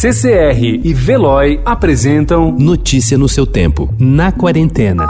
[0.00, 5.08] CCR e Veloy apresentam Notícia no seu tempo, na quarentena.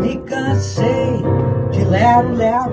[0.00, 1.24] Me cansei
[1.72, 2.72] de lero, lero.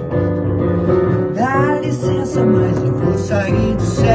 [1.33, 4.12] Dá licença, mas eu vou sair do sério.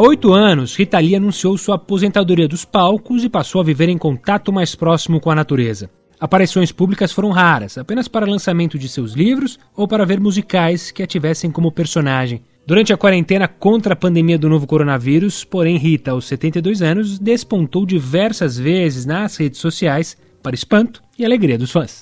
[0.00, 3.98] Há oito anos, Rita Lee anunciou sua aposentadoria dos palcos e passou a viver em
[3.98, 5.90] contato mais próximo com a natureza.
[6.18, 11.02] Aparições públicas foram raras, apenas para lançamento de seus livros ou para ver musicais que
[11.02, 12.42] a tivessem como personagem.
[12.66, 17.84] Durante a quarentena contra a pandemia do novo coronavírus, porém, Rita, aos 72 anos, despontou
[17.84, 22.00] diversas vezes nas redes sociais para espanto e alegria dos fãs.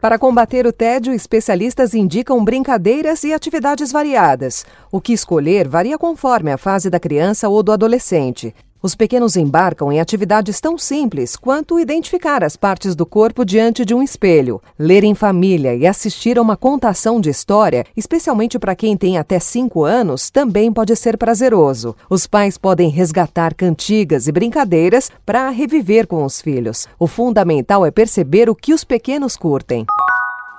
[0.00, 4.64] Para combater o tédio, especialistas indicam brincadeiras e atividades variadas.
[4.90, 8.54] O que escolher varia conforme a fase da criança ou do adolescente.
[8.82, 13.94] Os pequenos embarcam em atividades tão simples quanto identificar as partes do corpo diante de
[13.94, 18.96] um espelho, ler em família e assistir a uma contação de história, especialmente para quem
[18.96, 21.94] tem até 5 anos, também pode ser prazeroso.
[22.08, 26.88] Os pais podem resgatar cantigas e brincadeiras para reviver com os filhos.
[26.98, 29.84] O fundamental é perceber o que os pequenos curtem.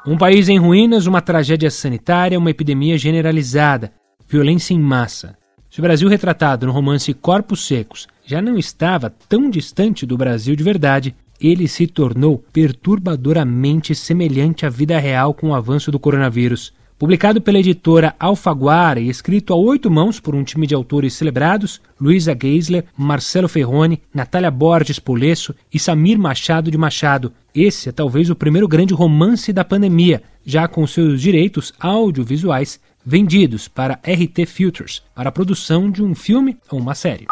[0.05, 3.91] Um país em ruínas, uma tragédia sanitária, uma epidemia generalizada,
[4.27, 5.40] violência em massa.
[5.71, 10.53] Se o Brasil retratado no romance Corpos Secos já não estava tão distante do Brasil
[10.53, 16.73] de verdade, ele se tornou perturbadoramente semelhante à vida real com o avanço do coronavírus.
[16.99, 21.81] Publicado pela editora Alfaguara e escrito a oito mãos por um time de autores celebrados,
[21.99, 27.31] Luísa Geisler, Marcelo Ferroni, Natália Borges Polesso e Samir Machado de Machado.
[27.55, 33.67] Esse é talvez o primeiro grande romance da pandemia, já com seus direitos audiovisuais vendidos
[33.67, 37.27] para RT Filters para a produção de um filme ou uma série.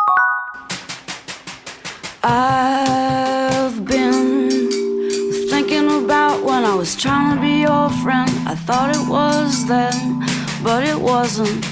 [2.23, 4.49] I've been
[5.49, 8.29] thinking about when I was trying to be your friend.
[8.45, 10.19] I thought it was then,
[10.63, 11.65] but it wasn't.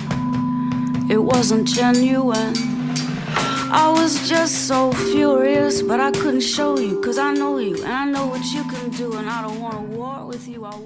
[1.10, 2.54] It wasn't genuine.
[3.70, 7.88] I was just so furious, but I couldn't show you, cause I know you, and
[7.88, 8.06] I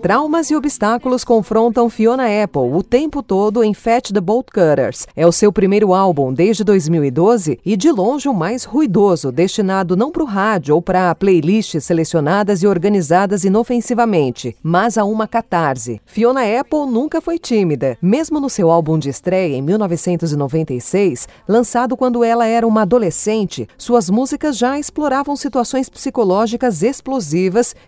[0.01, 5.05] Traumas e obstáculos confrontam Fiona Apple o tempo todo em Fetch the Bolt Cutters.
[5.17, 10.11] É o seu primeiro álbum desde 2012 e de longe o mais ruidoso, destinado não
[10.11, 15.99] para o rádio ou para playlists selecionadas e organizadas inofensivamente, mas a uma catarse.
[16.05, 22.23] Fiona Apple nunca foi tímida, mesmo no seu álbum de estreia em 1996, lançado quando
[22.23, 27.40] ela era uma adolescente, suas músicas já exploravam situações psicológicas explosivas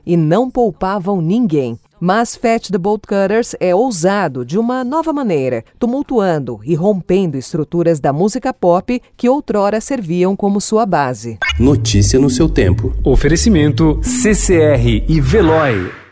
[0.06, 1.78] e não poupavam ninguém.
[2.00, 8.00] Mas Fetch the Bolt Cutters é ousado de uma nova maneira, tumultuando e rompendo estruturas
[8.00, 11.38] da música pop que outrora serviam como sua base.
[11.58, 12.94] Notícia no seu tempo.
[13.06, 16.03] Oferecimento CCR e Veloy.